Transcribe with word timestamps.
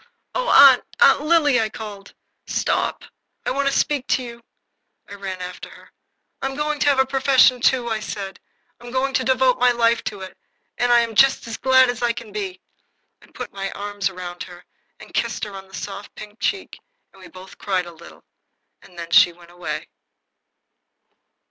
"Oh, 0.33 0.47
Aunt 0.49 0.83
Aunt 0.99 1.21
Lily!" 1.21 1.61
I 1.61 1.69
called. 1.69 2.15
"Stop! 2.47 3.03
I 3.45 3.51
want 3.51 3.67
to 3.67 3.71
speak 3.77 4.07
to 4.07 4.23
you." 4.23 4.41
I 5.07 5.13
ran 5.13 5.41
after 5.43 5.69
her. 5.69 5.91
"I'm 6.41 6.55
going 6.55 6.79
to 6.79 6.87
have 6.89 6.97
a 6.97 7.05
profession, 7.05 7.61
too," 7.61 7.87
I 7.87 7.99
said. 7.99 8.39
"I'm 8.79 8.89
going 8.89 9.13
to 9.13 9.23
devote 9.23 9.59
my 9.59 9.69
life 9.71 10.03
to 10.05 10.21
it, 10.21 10.39
and 10.79 10.91
I 10.91 11.01
am 11.01 11.13
just 11.13 11.45
as 11.45 11.57
glad 11.57 11.87
as 11.87 12.01
I 12.01 12.13
can 12.13 12.31
be." 12.31 12.59
I 13.21 13.27
put 13.27 13.53
my 13.53 13.69
arms 13.73 14.09
round 14.09 14.41
her 14.41 14.65
and 14.99 15.13
kissed 15.13 15.43
her 15.43 15.53
on 15.53 15.65
her 15.65 15.73
soft, 15.75 16.15
pink 16.15 16.39
cheeks, 16.39 16.79
and 17.13 17.21
we 17.21 17.27
both 17.27 17.59
cried 17.59 17.85
a 17.85 17.91
little. 17.91 18.23
Then 18.81 19.11
she 19.11 19.31
went 19.31 19.51
away. 19.51 19.87